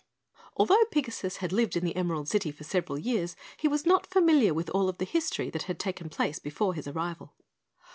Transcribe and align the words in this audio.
Although 0.57 0.83
Pigasus 0.91 1.35
had 1.35 1.51
lived 1.51 1.77
in 1.77 1.85
the 1.85 1.95
Emerald 1.95 2.27
City 2.27 2.51
for 2.51 2.63
several 2.63 2.97
years, 2.97 3.35
he 3.57 3.67
was 3.67 3.85
not 3.85 4.07
familiar 4.07 4.51
with 4.51 4.67
all 4.71 4.89
of 4.89 4.97
the 4.97 5.05
history 5.05 5.51
that 5.51 5.61
had 5.69 5.77
taken 5.79 6.09
place 6.09 6.39
before 6.39 6.73
his 6.73 6.87
arrival. 6.87 7.35